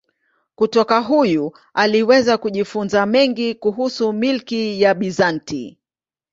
Kutoka 0.55 0.99
huyu 0.99 1.51
aliweza 1.73 2.37
kujifunza 2.37 3.05
mengi 3.05 3.55
kuhusu 3.55 4.13
milki 4.13 4.81
ya 4.81 4.93
Bizanti. 4.93 5.79